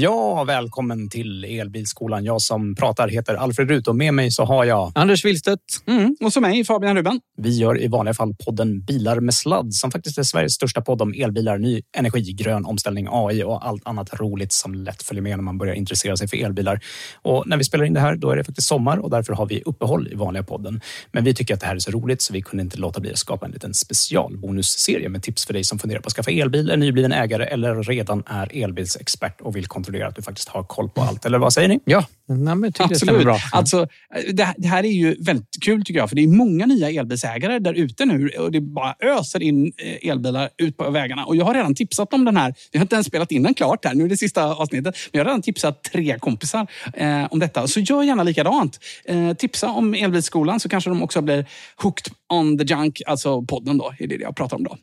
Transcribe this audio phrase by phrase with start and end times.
[0.00, 2.24] Ja, välkommen till Elbilskolan.
[2.24, 4.92] Jag som pratar heter Alfred Rut och med mig så har jag...
[4.94, 5.62] Anders Willstedt.
[5.86, 7.20] Mm, och som mig, Fabian Ruben.
[7.36, 11.02] Vi gör i vanliga fall podden Bilar med sladd som faktiskt är Sveriges största podd
[11.02, 15.38] om elbilar, ny energi, grön omställning, AI och allt annat roligt som lätt följer med
[15.38, 16.80] när man börjar intressera sig för elbilar.
[17.22, 19.46] Och när vi spelar in det här, då är det faktiskt sommar och därför har
[19.46, 20.80] vi uppehåll i vanliga podden.
[21.12, 23.12] Men vi tycker att det här är så roligt så vi kunde inte låta bli
[23.12, 26.70] att skapa en liten specialbonusserie med tips för dig som funderar på att skaffa elbil,
[26.70, 30.88] är nybliven ägare eller redan är elbilsexpert och vill kontrollera att du faktiskt har koll
[30.88, 31.24] på allt.
[31.24, 31.80] Eller vad säger ni?
[31.84, 33.22] Ja, nej, men jag tycker det Absolut.
[33.22, 33.38] bra.
[33.52, 33.86] Alltså,
[34.32, 37.58] det, det här är ju väldigt kul tycker jag, för det är många nya elbilsägare
[37.58, 41.24] där ute nu och det bara öser in eh, elbilar ut på vägarna.
[41.24, 42.54] Och jag har redan tipsat om den här.
[42.72, 43.94] Vi har inte ens spelat in den klart här.
[43.94, 44.96] Nu är det sista avsnittet.
[45.12, 47.66] Men jag har redan tipsat tre kompisar eh, om detta.
[47.66, 48.80] Så gör gärna likadant.
[49.04, 51.46] Eh, tipsa om Elbilsskolan så kanske de också blir
[51.76, 53.92] hooked on the junk, alltså podden då.
[53.98, 54.76] är det jag pratar om då.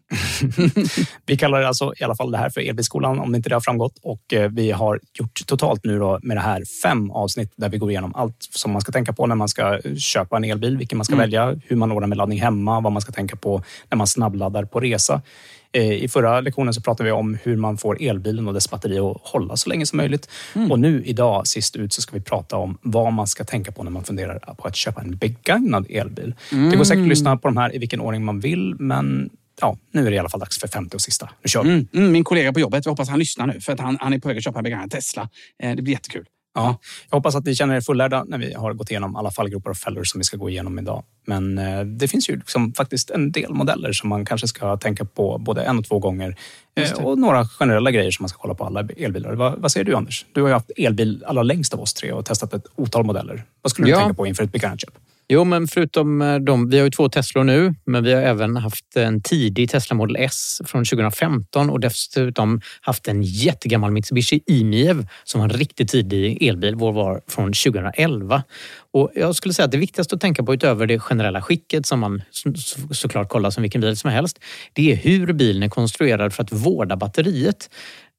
[1.26, 3.62] Vi kallar det alltså i alla fall det här för Elbilskolan om inte det har
[3.62, 4.00] framgått.
[4.02, 7.78] Och eh, vi har gjort totalt nu då med det här fem avsnitt där vi
[7.78, 10.98] går igenom allt som man ska tänka på när man ska köpa en elbil, vilken
[10.98, 13.98] man ska välja, hur man ordnar med laddning hemma, vad man ska tänka på när
[13.98, 15.22] man snabbladdar på resa.
[15.72, 19.00] Eh, I förra lektionen så pratade vi om hur man får elbilen och dess batteri
[19.00, 20.30] att hålla så länge som möjligt.
[20.70, 23.84] Och nu idag, sist ut, så ska vi prata om vad man ska tänka på
[23.84, 26.36] när man funderar på att köpa en begagnad elbil.
[26.50, 29.30] Det går säkert att lyssna på de här i vilken ordning man vill, men
[29.62, 31.30] ja, nu är det i alla fall dags för femte och sista.
[31.44, 31.70] Nu kör vi!
[31.70, 34.14] Mm, mm, min kollega på jobbet, jag hoppas han lyssnar nu, för att han, han
[34.14, 35.30] är på väg att köpa en begagnad Tesla.
[35.64, 36.26] Eh, det blir jättekul.
[36.56, 36.78] Ja,
[37.10, 39.78] jag hoppas att ni känner er fullärda när vi har gått igenom alla fallgropar och
[39.78, 41.04] fällor som vi ska gå igenom idag.
[41.28, 45.06] Men eh, det finns ju liksom faktiskt en del modeller som man kanske ska tänka
[45.06, 46.36] på både en och två gånger.
[46.76, 49.34] Eh, och några generella grejer som man ska kolla på alla elbilar.
[49.34, 50.26] Vad, vad säger du Anders?
[50.34, 53.44] Du har ju haft elbil allra längst av oss tre och testat ett otal modeller.
[53.62, 54.00] Vad skulle du Ja.
[54.00, 54.94] tänka på inför ett begagnat köp?
[55.28, 58.58] Jo, men förutom eh, de, vi har ju två Teslor nu, men vi har även
[58.58, 65.08] haft en tidig Tesla Model S från 2015 och dessutom haft en jättegammal Mitsubishi IMiev
[65.24, 66.76] som var en riktigt tidig elbil.
[66.76, 68.44] Vår var från 2011.
[68.94, 72.00] Och jag skulle säga att det viktigaste att tänka på utöver det generella skicket som
[72.00, 72.22] man
[72.92, 74.40] såklart kollar som vilken bil som helst,
[74.74, 77.70] det är hur bilen är konstruerad för att vårda batteriet.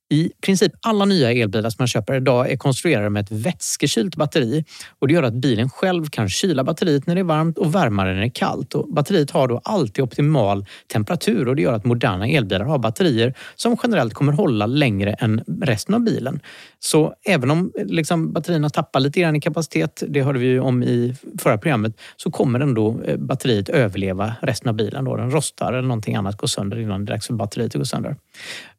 [0.08, 4.64] I princip alla nya elbilar som man köper idag är konstruerade med ett vätskekylt batteri
[4.98, 8.04] och det gör att bilen själv kan kyla batteriet när det är varmt och värma
[8.04, 8.74] när det är kallt.
[8.74, 13.34] Och batteriet har då alltid optimal temperatur och det gör att moderna elbilar har batterier
[13.54, 16.40] som generellt kommer hålla längre än resten av bilen.
[16.78, 20.82] Så även om liksom, batterierna tappar lite grann i kapacitet, det hörde vi ju om
[20.82, 25.04] i förra programmet, så kommer ändå eh, batteriet överleva resten av bilen.
[25.04, 25.16] Då.
[25.16, 27.84] Den rostar eller någonting annat går sönder innan det är dags för batteriet att gå
[27.84, 28.16] sönder.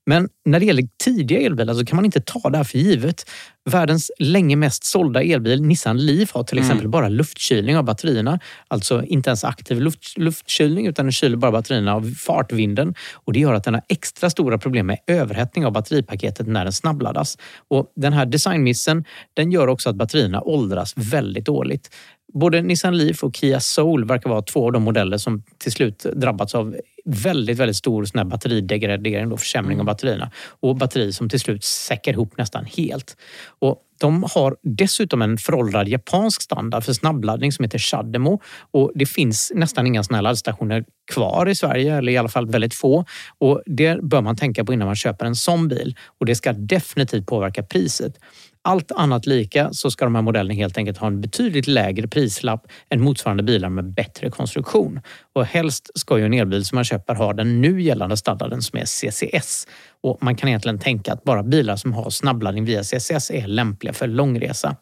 [0.09, 3.29] Men när det gäller tidiga elbilar så kan man inte ta det här för givet.
[3.69, 6.91] Världens länge mest sålda elbil, Nissan Leaf, har till exempel mm.
[6.91, 8.39] bara luftkylning av batterierna.
[8.67, 12.95] Alltså inte ens aktiv luft, luftkylning utan den kyler bara batterierna av fartvinden.
[13.13, 16.73] Och det gör att den har extra stora problem med överhettning av batteripaketet när den
[16.73, 17.37] snabbladdas.
[17.67, 21.89] Och den här designmissen den gör också att batterierna åldras väldigt dåligt.
[22.39, 26.05] Både Nissan Leaf och Kia Soul verkar vara två av de modeller som till slut
[26.13, 26.75] drabbats av
[27.05, 29.79] väldigt, väldigt stor sån här batteridegradering, då, försämring mm.
[29.79, 30.31] av batterierna.
[30.59, 33.17] Och batteri som till slut säckar ihop nästan helt.
[33.59, 38.41] Och de har dessutom en föråldrad japansk standard för snabbladdning som heter Shademo.
[38.71, 42.47] Och det finns nästan inga såna här laddstationer kvar i Sverige, eller i alla fall
[42.47, 43.05] väldigt få.
[43.37, 45.95] Och det bör man tänka på innan man köper en sån bil.
[46.19, 48.19] Och det ska definitivt påverka priset
[48.67, 52.67] allt annat lika så ska de här modellerna helt enkelt ha en betydligt lägre prislapp
[52.89, 55.01] än motsvarande bilar med bättre konstruktion.
[55.33, 58.79] Och helst ska ju en elbil som man köper ha den nu gällande standarden som
[58.79, 59.67] är CCS.
[60.03, 63.93] Och man kan egentligen tänka att bara bilar som har snabbladdning via CCS är lämpliga
[63.93, 64.75] för långresa.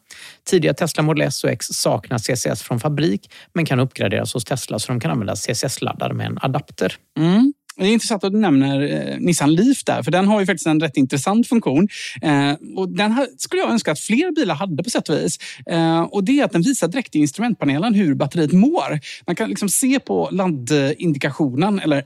[0.44, 4.78] Tidiga Tesla Model S och X saknar CCS från fabrik men kan uppgraderas hos Tesla
[4.78, 6.94] så de kan använda CCS-laddare med en adapter.
[7.18, 7.52] Mm.
[7.78, 10.66] Det är intressant att du nämner eh, Nissan Leaf där, för den har ju faktiskt
[10.66, 11.88] en rätt intressant funktion.
[12.22, 15.38] Eh, och den här skulle jag önska att fler bilar hade på sätt och vis.
[15.66, 19.00] Eh, och det är att den visar direkt i instrumentpanelen hur batteriet mår.
[19.26, 22.02] Man kan liksom se på laddindikationen, eller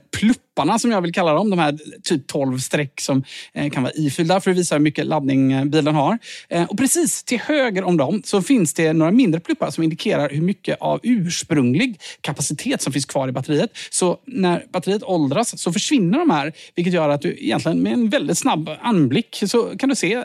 [0.55, 3.93] plupparna som jag vill kalla dem, de här typ 12 streck som eh, kan vara
[3.95, 6.17] ifyllda för att visa hur mycket laddning eh, bilen har.
[6.49, 10.29] Eh, och precis till höger om dem så finns det några mindre pluppar som indikerar
[10.29, 13.71] hur mycket av ursprunglig kapacitet som finns kvar i batteriet.
[13.89, 16.53] Så när batteriet åldras så försvinner de här.
[16.75, 20.17] Vilket gör att du egentligen med en väldigt snabb anblick så kan du se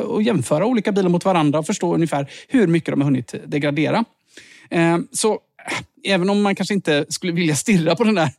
[0.00, 4.04] och jämföra olika bilar mot varandra och förstå ungefär hur mycket de har hunnit degradera.
[5.12, 5.38] Så
[6.04, 8.30] även om man kanske inte skulle vilja stirra på den där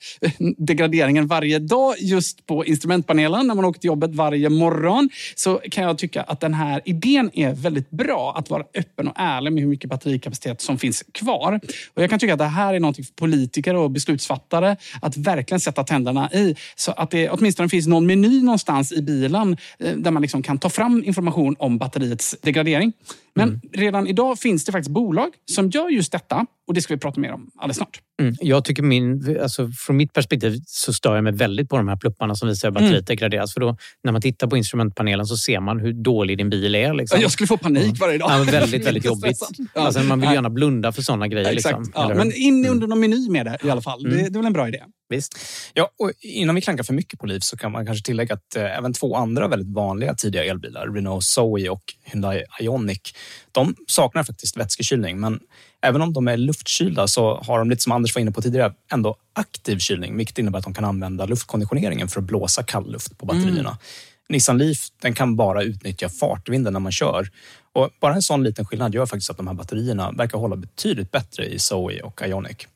[0.57, 5.83] degraderingen varje dag just på instrumentpanelen när man åker till jobbet varje morgon så kan
[5.83, 8.33] jag tycka att den här idén är väldigt bra.
[8.37, 11.59] Att vara öppen och ärlig med hur mycket batterikapacitet som finns kvar.
[11.93, 15.59] Och Jag kan tycka att det här är något för politiker och beslutsfattare att verkligen
[15.59, 16.55] sätta tänderna i.
[16.75, 20.57] Så att det åtminstone finns någon meny någonstans i bilen eh, där man liksom kan
[20.59, 22.93] ta fram information om batteriets degradering.
[23.33, 23.61] Men mm.
[23.73, 27.19] redan idag finns det faktiskt bolag som gör just detta och det ska vi prata
[27.19, 27.99] mer om alldeles snart.
[28.21, 28.35] Mm.
[28.39, 31.95] Jag tycker min, alltså från mitt perspektiv så stör jag mig väldigt på de här
[31.95, 33.05] plupparna som visar hur batteriet mm.
[33.05, 33.53] degraderas.
[33.53, 36.93] För då, när man tittar på instrumentpanelen så ser man hur dålig din bil är.
[36.93, 37.21] Liksom.
[37.21, 38.31] Jag skulle få panik varje dag.
[38.31, 39.37] Ja, väldigt, väldigt jobbigt.
[39.75, 39.81] Ja.
[39.81, 41.53] Alltså, man vill gärna blunda för sådana grejer.
[41.53, 42.71] Liksom, ja, men in mm.
[42.71, 44.03] under någon meny med det i alla fall.
[44.03, 44.33] Det, mm.
[44.33, 44.83] det är väl en bra idé.
[45.11, 45.37] Visst.
[45.73, 48.55] Ja, och innan vi klankar för mycket på Liv så kan man kanske tillägga att
[48.55, 53.15] eh, även två andra väldigt vanliga tidiga elbilar, Renault Zoe och Hyundai Ioniq,
[53.51, 55.19] de saknar faktiskt vätskekylning.
[55.19, 55.39] Men
[55.81, 58.73] även om de är luftkylda så har de, lite som Anders var inne på tidigare,
[58.91, 63.17] ändå aktiv kylning, vilket innebär att de kan använda luftkonditioneringen för att blåsa kall luft
[63.17, 63.59] på batterierna.
[63.59, 63.77] Mm.
[64.29, 67.29] Nissan Leaf den kan bara utnyttja fartvinden när man kör.
[67.73, 71.11] Och bara en sån liten skillnad gör faktiskt att de här batterierna verkar hålla betydligt
[71.11, 72.67] bättre i Zoe och Ioniq.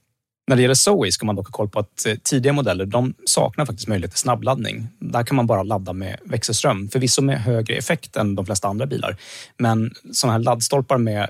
[0.47, 3.13] När det gäller Zoe ska man dock ha koll på att eh, tidiga modeller de
[3.25, 4.87] saknar faktiskt möjlighet till snabbladdning.
[4.99, 8.85] Där kan man bara ladda med växelström, förvisso med högre effekt än de flesta andra
[8.85, 9.17] bilar.
[9.57, 11.29] Men sådana här laddstolpar med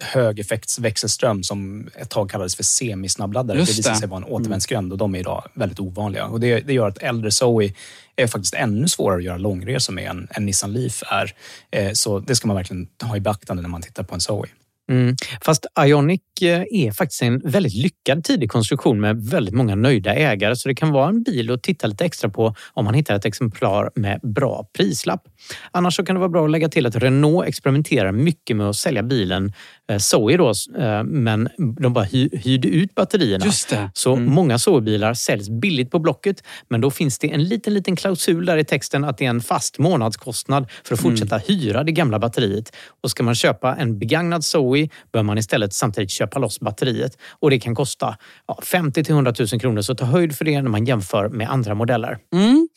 [0.00, 3.58] högeffektsväxelström som ett tag kallades för semisnabbladdare.
[3.58, 3.64] Det.
[3.64, 4.34] det visar sig vara en mm.
[4.34, 6.26] återvändsgränd och de är idag väldigt ovanliga.
[6.26, 7.72] Och det, det, gör att äldre Zoe
[8.16, 11.34] är faktiskt ännu svårare att göra långresor med än, än Nissan Leaf är.
[11.70, 14.48] Eh, så det ska man verkligen ha i beaktande när man tittar på en Zoe.
[14.88, 15.16] Mm.
[15.44, 20.56] Fast Ionic eh, är faktiskt en väldigt lyckad tidig konstruktion med väldigt många nöjda ägare
[20.56, 23.24] så det kan vara en bil att titta lite extra på om man hittar ett
[23.24, 25.22] exemplar med bra prislapp.
[25.70, 28.76] Annars så kan det vara bra att lägga till att Renault experimenterar mycket med att
[28.76, 29.52] sälja bilen
[29.98, 31.48] Zoe då, eh, men
[31.80, 33.44] de bara hyrde ut batterierna.
[33.44, 33.90] Just det.
[33.94, 34.34] Så mm.
[34.34, 38.56] många Zoe-bilar säljs billigt på Blocket men då finns det en liten, liten klausul där
[38.56, 41.44] i texten att det är en fast månadskostnad för att fortsätta mm.
[41.48, 42.76] hyra det gamla batteriet.
[43.02, 47.50] Och ska man köpa en begagnad Zoe bör man istället samtidigt köpa loss batteriet och
[47.50, 48.16] det kan kosta
[48.46, 49.82] ja, 50 till 100 000 kronor.
[49.82, 52.18] Så ta höjd för det när man jämför med andra modeller.
[52.32, 52.68] Mm.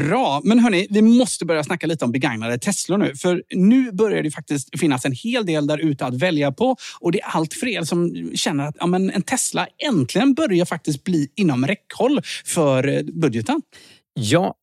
[0.00, 3.14] Bra, men hörni, vi måste börja snacka lite om begagnade Teslor nu.
[3.16, 6.76] För nu börjar det faktiskt finnas en hel del där ute att välja på.
[7.00, 10.64] Och det är allt för er som känner att ja, men en Tesla äntligen börjar
[10.64, 13.62] faktiskt bli inom räckhåll för eh, budgeten.
[14.14, 14.54] Ja,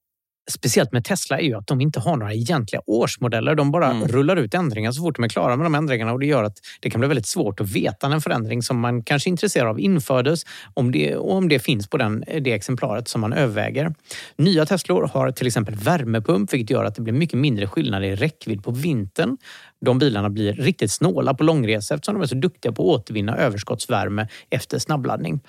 [0.51, 3.55] speciellt med Tesla är ju att de inte har några egentliga årsmodeller.
[3.55, 4.07] De bara Mm.
[4.07, 6.57] rullar ut ändringar så fort de är klara med de ändringarna och det gör att
[6.79, 9.67] det kan bli väldigt svårt att veta när en förändring som man kanske är intresserad
[9.67, 13.95] av infördes om det, och om det finns på den, det exemplaret som man överväger.
[14.35, 18.15] Nya Teslor har till exempel värmepump vilket gör att det blir mycket mindre skillnad i
[18.15, 19.37] räckvidd på vintern.
[19.85, 23.37] De bilarna blir riktigt snåla på långresa eftersom de är så duktiga på att återvinna
[23.37, 25.39] överskottsvärme efter snabbladdning.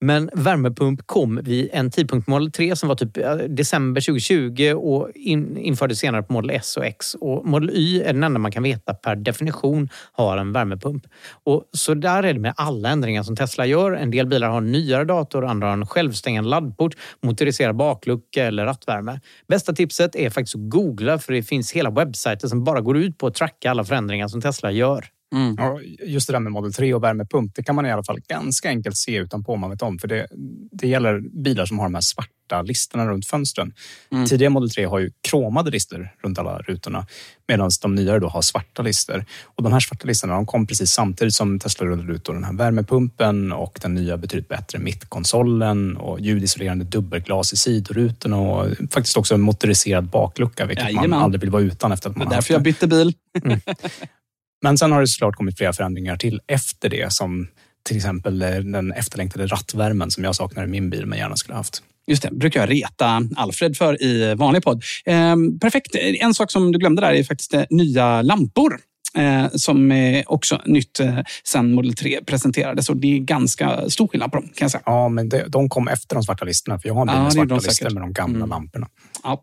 [0.00, 3.14] Men värmepump kom vid en tidpunkt på Model 3 som var typ
[3.56, 7.14] december 2020 och in, infördes senare på Model S och X.
[7.14, 11.06] Och Model Y är den enda man kan veta per definition har en värmepump.
[11.44, 13.92] Och så där är det med alla ändringar som Tesla gör.
[13.92, 18.64] En del bilar har en nyare dator, andra har en självstängande laddport, motoriserad baklucka eller
[18.64, 19.20] rattvärme.
[19.48, 23.18] Bästa tipset är faktiskt att googla för det finns hela webbsajter som bara går ut
[23.18, 25.04] på att tracka alla förändringar som Tesla gör.
[25.34, 25.54] Mm.
[25.58, 28.20] Ja, just det där med Model 3 och värmepump, det kan man i alla fall
[28.28, 29.98] ganska enkelt se utanpå om man vet om.
[29.98, 30.26] För det,
[30.72, 33.72] det gäller bilar som har de här svarta listerna runt fönstren.
[34.12, 34.26] Mm.
[34.26, 37.06] Tidigare Model 3 har ju kromade lister runt alla rutorna
[37.48, 39.24] medan de nyare då har svarta lister.
[39.44, 42.52] Och de här svarta listerna de kom precis samtidigt som Tesla rullade ut den här
[42.52, 49.34] värmepumpen och den nya betydligt bättre mittkonsolen och ljudisolerande dubbelglas i sidorutorna och faktiskt också
[49.34, 51.18] en motoriserad baklucka, vilket man Jajamän.
[51.18, 52.64] aldrig vill vara utan efter att Det man är har därför haft jag det.
[52.64, 53.12] bytte bil.
[54.62, 57.48] Men sen har det såklart kommit flera förändringar till efter det som
[57.82, 61.56] till exempel eh, den efterlängtade rattvärmen som jag saknar i min bil men gärna skulle
[61.56, 61.82] haft.
[62.06, 64.82] Just det, brukar jag reta Alfred för i vanlig podd.
[65.06, 65.94] Ehm, perfekt.
[65.94, 68.80] En sak som du glömde där är faktiskt eh, nya lampor.
[69.18, 72.88] Eh, som är också nytt eh, sen Model 3 presenterades.
[72.88, 74.82] Och det är ganska stor skillnad på dem kan jag säga.
[74.86, 77.32] Ja, men det, de kom efter de svarta listorna för jag har en bil med
[77.32, 78.48] svarta de listor med de gamla Mm.
[78.48, 78.88] lamporna.
[79.22, 79.42] Ja.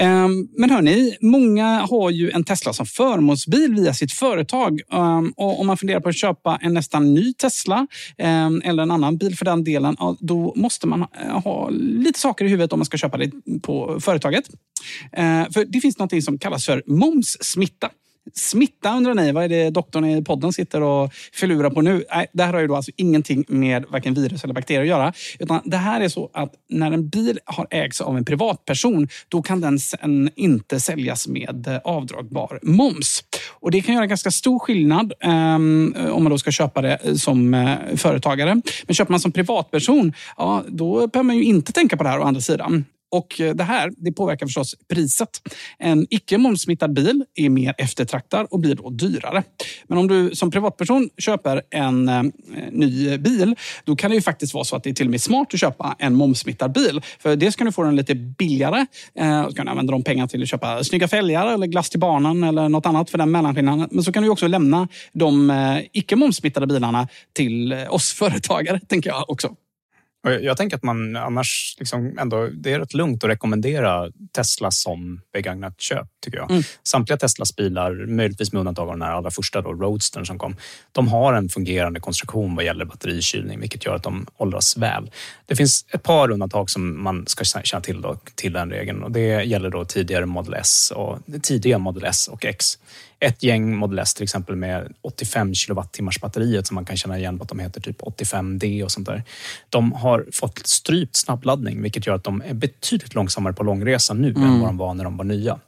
[0.00, 4.80] Ehm, men hörni, många har ju en Tesla som förmånsbil via sitt företag.
[4.92, 7.86] Ehm, och om man funderar på att köpa en nästan ny Tesla
[8.18, 12.44] ehm, eller en annan bil för den delen, då måste man eh, ha lite saker
[12.44, 13.30] i huvudet om man ska köpa det
[13.62, 14.44] på företaget.
[15.54, 17.90] För det finns något som kallas för momssmitta.
[18.34, 22.04] Smitta undrar ni, vad är det doktorn i podden sitter och filurar på nu?
[22.14, 25.12] Nej, det här har ju då alltså ingenting med varken virus eller bakterier att göra.
[25.38, 29.42] Utan det här är så att när en bil har ägts av en privatperson, då
[29.42, 33.24] kan den sen inte säljas med eh, avdragbar moms.
[33.50, 36.98] Och det kan göra ganska stor skillnad ehm, eh, om man då ska köpa det
[37.04, 38.62] eh, som eh, företagare.
[38.86, 42.20] Men köper man som privatperson, ja, då behöver man ju inte tänka på det här
[42.20, 42.84] å andra sidan.
[43.12, 45.28] Och eh, det här det påverkar förstås priset.
[45.78, 49.42] En icke momssmittad bil är mer eftertraktad och blir då dyrare.
[49.86, 52.22] Men om du som privatperson köper en eh,
[52.70, 53.54] ny bil,
[53.84, 55.60] då kan det ju faktiskt vara så att det är till och med smart att
[55.60, 57.00] köpa en momssmittad bil.
[57.18, 58.86] För det ska du få den lite billigare.
[59.14, 62.00] Eh, och kan du använda de pengarna till att köpa snygga fälgar eller glass till
[62.00, 63.88] barnen eller något annat för den mellanskillnaden.
[63.90, 68.80] Men så kan du också lämna de eh, icke momssmittade bilarna till eh, oss företagare,
[68.88, 69.56] tänker jag också.
[70.22, 75.20] Jag tänker att man annars liksom ändå, det är rätt lugnt att rekommendera Tesla som
[75.32, 76.50] begagnat köp, tycker jag.
[76.50, 76.62] Mm.
[76.82, 80.56] Samtliga Teslas bilar, möjligtvis med undantag av den allra första då, Roadstern som kom,
[80.92, 85.10] de har en fungerande konstruktion vad gäller batterikylning, vilket gör att de åldras väl.
[85.46, 89.12] Det finns ett par undantag som man ska känna till då, till den regeln och
[89.12, 92.78] det gäller då tidigare Model S och tidiga Model S och X.
[93.22, 97.38] Ett gäng Model S till exempel med 85 kilowattimmars batteriet som man kan känna igen
[97.38, 99.22] på att de heter typ 85D och sånt där.
[99.68, 104.28] De har fått strypt snabbladdning vilket gör att de är betydligt långsammare på långresa nu
[104.28, 105.58] än vad de var när de var nya.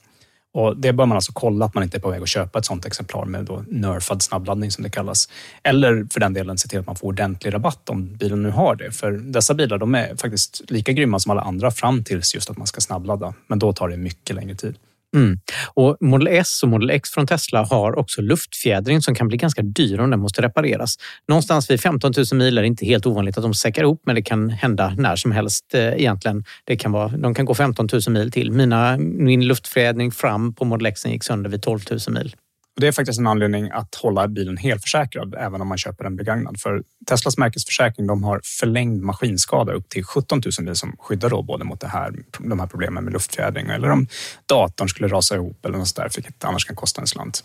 [0.55, 2.65] Och det bör man alltså kolla att man inte är på väg att köpa ett
[2.65, 5.29] sånt exemplar med då nerfad snabbladdning som det kallas.
[5.63, 8.77] Eller för den delen se till att man får ordentlig rabatt om bilen nu har
[8.77, 8.93] det.
[8.93, 12.57] För dessa bilar de är faktiskt lika grymma som alla andra fram tills just att
[12.57, 13.35] man ska snabbladda.
[13.47, 14.77] Men då tar det mycket längre tid.
[15.15, 15.39] Mm.
[15.75, 19.63] Och Model S och Model X från Tesla har också luftfjädring som kan bli ganska
[19.63, 20.97] dyr om den måste repareras.
[21.29, 24.15] Någonstans vid 15 000 mil är det inte helt ovanligt att de säckar ihop men
[24.15, 26.45] det kan hända när som helst eh, egentligen.
[26.65, 28.51] Det kan vara, de kan gå 15 000 mil till.
[28.51, 32.35] Mina, min luftfjädring fram på Model X gick sönder vid 12 000 mil.
[32.77, 36.61] Det är faktiskt en anledning att hålla bilen helförsäkrad även om man köper en begagnad.
[36.61, 41.43] För Teslas märkesförsäkring de har förlängd maskinskada upp till 17 000 mil som skyddar då
[41.43, 44.07] både mot det här, de här problemen med luftfjädring eller om
[44.47, 47.45] datorn skulle rasa ihop eller något sådär, vilket annars kan kosta en slant.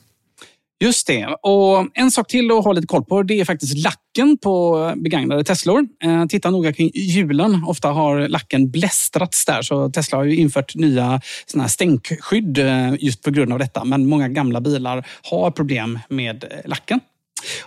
[0.82, 1.26] Just det.
[1.26, 5.44] Och en sak till att ha lite koll på det är faktiskt lacken på begagnade
[5.44, 5.88] Teslor.
[6.04, 7.64] Eh, titta noga kring hjulen.
[7.68, 9.62] Ofta har lacken blästrats där.
[9.62, 13.86] Så Tesla har ju infört nya såna här stänkskydd eh, just på grund av detta.
[13.86, 17.00] Men många gamla bilar har problem med lacken.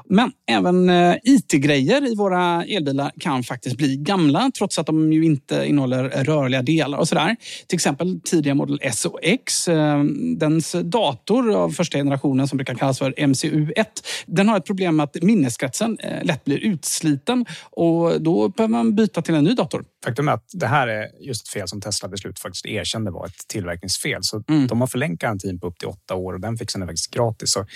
[0.04, 5.24] Men även eh, IT-grejer i våra elbilar kan faktiskt bli gamla trots att de ju
[5.24, 7.36] inte innehåller rörliga delar och sådär.
[7.66, 9.68] Till exempel tidiga Model S och X.
[9.68, 10.04] Eh,
[10.36, 13.86] dens dator av första generationen som brukar kallas för MCU1.
[14.26, 18.94] Den har ett problem med att minneskretsen eh, lätt blir utsliten och då behöver man
[18.94, 19.84] byta till en ny dator.
[20.04, 23.26] Faktum är att det här är just ett fel som Tesla beslut faktiskt erkände var
[23.26, 24.18] ett tillverkningsfel.
[24.22, 24.66] Så Mm.
[24.66, 27.52] de har förlängt garantin på upp till åtta år och den fixen är faktiskt gratis.
[27.52, 27.66] Så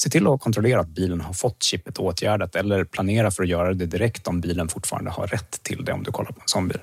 [0.00, 3.74] se till att kontrollera att bilen har fått chippet åtgärdat eller planera för att göra
[3.74, 6.68] det direkt om bilen fortfarande har rätt till det om du kollar på en sån
[6.68, 6.78] bil.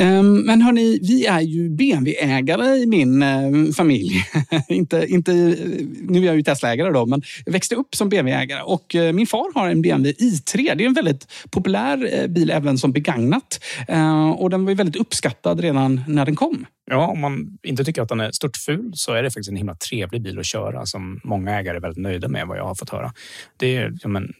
[0.00, 4.24] Ehm, men hörni, vi är ju BMW-ägare i min ehm, familj.
[4.68, 5.32] inte, inte,
[6.00, 9.26] nu är jag ju Tesla-ägare då, men jag växte upp som BMW-ägare och eh, min
[9.26, 10.74] far har en BMW i3.
[10.76, 14.76] Det är en väldigt populär eh, bil även som begagnat ehm, och den var ju
[14.76, 16.66] väldigt uppskattad redan när den kom.
[16.90, 19.56] Ja, om man inte tycker att den är stort ful så är det faktiskt en
[19.56, 22.74] himla trevlig bil att köra som många ägare är väldigt nöjda med vad jag har
[22.74, 23.12] fått höra.
[23.56, 24.32] Det är ja, men,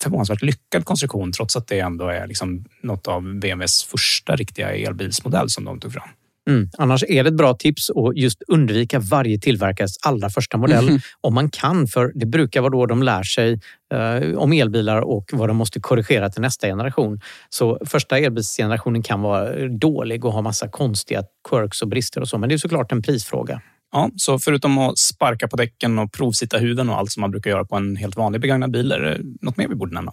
[0.00, 5.50] förvånansvärt lyckad konstruktion trots att det ändå är liksom något av BMWs första riktiga elbilsmodell
[5.50, 6.08] som de tog fram.
[6.50, 6.68] Mm.
[6.78, 10.98] Annars är det ett bra tips att just undvika varje tillverkares allra första modell Mhm.
[11.20, 11.86] om man kan.
[11.86, 13.60] För det brukar vara då de lär sig
[13.94, 17.20] eh, om elbilar och vad de måste korrigera till nästa generation.
[17.48, 22.38] Så första elbilsgenerationen kan vara dålig och ha massa konstiga quirks och brister och så.
[22.38, 23.60] Men det är såklart en prisfråga.
[23.94, 27.50] Ja, så förutom att sparka på däcken och provsitta huven och allt som man brukar
[27.50, 30.12] göra på en helt vanlig begagnad bil, är det något mer vi borde nämna?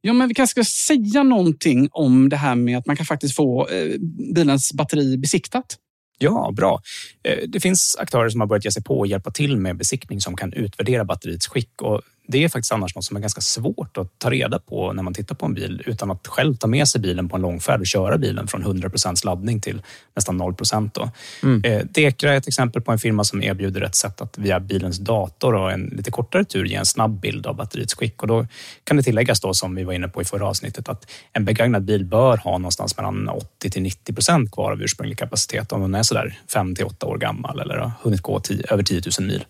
[0.00, 3.36] Ja, men vi kanske ska säga någonting om det här med att man kan faktiskt
[3.36, 3.94] få eh,
[4.34, 5.76] bilens batteri besiktat.
[6.18, 6.80] Ja, bra.
[7.24, 10.20] Eh, Det finns aktörer som har börjat ge sig på och hjälpa till med besiktning
[10.20, 11.82] som kan utvärdera batteriets skick.
[11.82, 12.00] Och
[12.30, 15.14] det är faktiskt annars något som är ganska svårt att ta reda på när man
[15.14, 17.86] tittar på en bil utan att själv ta med sig bilen på en långfärd och
[17.86, 19.82] köra bilen från 100% laddning till
[20.16, 20.54] nästan 0
[20.92, 21.10] då.
[21.64, 24.98] Eh, Dekra är ett exempel på en firma som erbjuder ett sätt att via bilens
[24.98, 28.22] dator och en lite kortare tur ge en snabb bild av batteriets skick.
[28.22, 28.46] Och då
[28.84, 31.84] kan det tilläggas då, som vi var inne på i förra avsnittet, att en begagnad
[31.84, 35.94] bil bör ha någonstans mellan 80 till 90 procent kvar av ursprunglig kapacitet om den
[35.94, 39.28] är sådär 5 till 8 år gammal eller har hunnit gå 10, över 10 000
[39.28, 39.44] mil.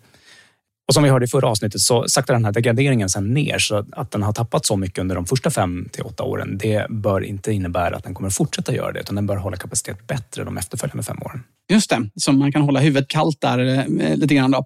[0.87, 3.85] Och som vi hörde i förra avsnittet så saktar den här degraderingen sen ner så
[3.91, 6.57] att den har tappat så mycket under de första fem till åtta åren.
[6.57, 10.07] Det bör inte innebära att den kommer fortsätta göra det utan den bör hålla kapacitet
[10.07, 11.43] bättre de efterföljande fem åren.
[11.71, 14.51] Just det, så man kan hålla huvudet kallt där eh, lite grann.
[14.51, 14.65] Då.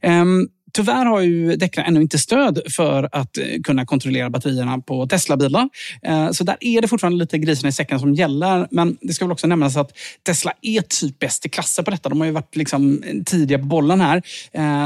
[0.00, 5.06] Ehm, Tyvärr har ju Dekra ännu inte stöd för att eh, kunna kontrollera batterierna på
[5.06, 5.68] Tesla-bilar.
[6.02, 8.68] Eh, så där är det fortfarande lite grisen i säcken som gäller.
[8.70, 12.08] Men det ska väl också nämnas att Tesla är typ bäst i klassen på detta.
[12.08, 14.22] De har ju varit liksom eh, tidiga på bollen här.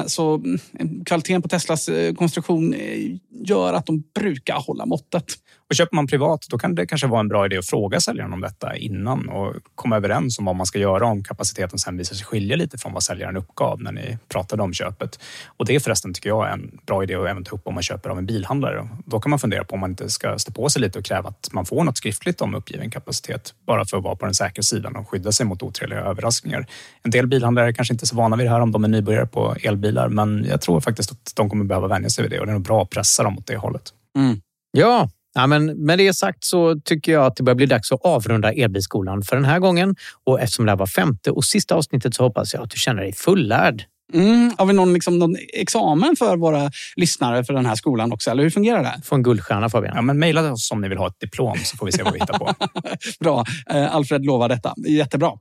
[0.08, 0.58] Så mm,
[1.04, 2.74] kvaliteten på Teslas konstruktion
[3.44, 5.24] gör att de brukar hålla måttet.
[5.70, 8.32] Och köper man privat, då kan det kanske vara en bra idé att fråga säljaren
[8.32, 12.16] om detta innan och komma överens om vad man ska göra om kapaciteten sen visar
[12.16, 15.20] sig skilja lite från vad säljaren uppgav när ni pratade om köpet.
[15.46, 17.82] Och det är förresten, tycker jag, en bra idé att även ta upp om man
[17.82, 18.88] köper av en bilhandlare.
[19.06, 21.28] Då kan man fundera på om man inte ska stå på sig lite och kräva
[21.28, 24.62] att man får något skriftligt om uppgiven kapacitet, bara för att vara på den säkra
[24.62, 26.66] sidan och skydda sig mot otrevliga överraskningar.
[27.02, 29.26] En del bilhandlare är kanske inte så vana vid det här om de är nybörjare
[29.26, 32.46] på elbilar, men jag tror faktiskt att de kommer behöva vänja sig vid det och
[32.46, 33.92] det är nog bra att pressa dem åt det hållet.
[34.72, 38.00] Ja, ja men med det sagt så tycker jag att det börjar bli dags att
[38.04, 39.96] avrunda elbilskolan för den här gången.
[40.24, 43.02] Och eftersom det här var femte och sista avsnittet så hoppas jag att du känner
[43.02, 43.84] dig fullärd.
[44.12, 44.52] Mm.
[44.58, 48.30] Har vi någon, liksom, någon examen för våra lyssnare för den här skolan också?
[48.30, 49.00] Eller hur fungerar det?
[49.04, 49.96] Få en guldstjärna Fabian.
[49.96, 52.12] Ja, men mejla oss om ni vill ha ett diplom så får vi se vad
[52.12, 52.54] vi hittar på.
[53.20, 53.44] Bra.
[53.70, 54.74] Eh, Alfred lovar detta.
[54.88, 55.32] Jättebra.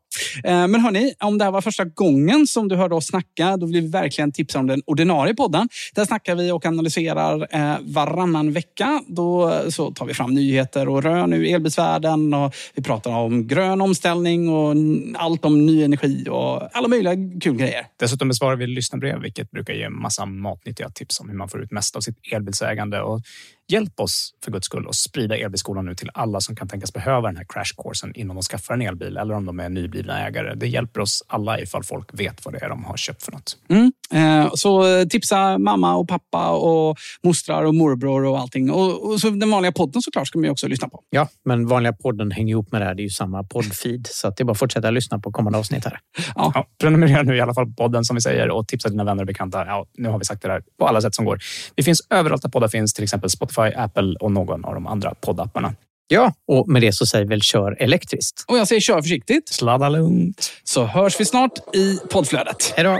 [0.43, 3.65] Eh, men hörni, om det här var första gången som du hörde oss snacka, då
[3.65, 5.69] vill vi verkligen tipsa om den ordinarie podden.
[5.95, 9.03] Där snackar vi och analyserar eh, varannan vecka.
[9.07, 13.47] Då eh, så tar vi fram nyheter och rön ur elbilsvärlden och vi pratar om
[13.47, 14.75] grön omställning och
[15.15, 17.85] allt om ny energi och alla möjliga kul grejer.
[17.99, 21.63] Dessutom besvarar vi lyssnarbrev, vilket brukar ge en massa matnyttiga tips om hur man får
[21.63, 23.01] ut mest av sitt elbilsägande.
[23.01, 23.21] Och
[23.71, 27.27] hjälp oss för guds skull att sprida elbilskolan nu till alla som kan tänkas behöva
[27.27, 30.55] den här crashcoursen innan de skaffar en elbil eller om de är nyblivna ägare.
[30.55, 33.57] Det hjälper oss alla ifall folk vet vad det är de har köpt för något.
[33.69, 33.91] Mm.
[34.13, 38.71] Eh, Så tipsa mamma och pappa och mostrar och morbror och allting.
[38.71, 41.03] Och, och så den vanliga podden såklart ska man ju också lyssna på.
[41.09, 42.95] Ja, men vanliga podden hänger ihop med det här.
[42.95, 44.07] Det är ju samma poddfeed.
[44.07, 45.99] Så att det är bara att fortsätta lyssna på kommande avsnitt här.
[46.35, 49.23] Ja, prenumerera nu i alla fall på podden som vi säger och tipsa dina vänner
[49.23, 49.65] och bekanta.
[49.65, 51.39] Ja, nu har vi sagt det där på alla sätt som går.
[51.75, 55.13] Vi finns överallt där poddar finns, till exempel Spotify, Apple och någon av de andra
[55.13, 55.73] poddapparna.
[56.11, 58.45] Ja, och med det så säger vi väl kör elektriskt.
[58.47, 59.49] Och jag säger kör försiktigt.
[59.49, 60.51] Sladda lugnt.
[60.63, 62.73] Så hörs vi snart i poddflödet.
[62.75, 62.99] Hej då!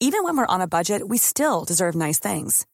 [0.00, 2.66] Even when we're on a budget, we still deserve nice things.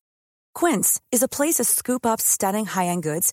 [0.55, 3.33] Quince is a place to scoop up stunning high-end goods